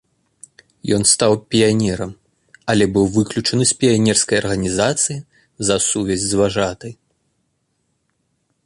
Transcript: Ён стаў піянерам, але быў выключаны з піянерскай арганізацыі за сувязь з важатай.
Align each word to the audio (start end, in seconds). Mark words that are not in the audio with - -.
Ён 0.95 1.03
стаў 1.09 1.31
піянерам, 1.55 2.13
але 2.75 2.87
быў 2.95 3.05
выключаны 3.19 3.63
з 3.73 3.77
піянерскай 3.83 4.37
арганізацыі 4.45 5.21
за 5.71 5.75
сувязь 5.91 6.25
з 6.33 6.43
важатай. 6.43 6.93